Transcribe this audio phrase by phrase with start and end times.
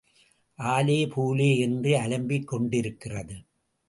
[0.59, 3.35] ஆலே பூலே என்று அலம்பிக் கொண்டிருக்கிறது.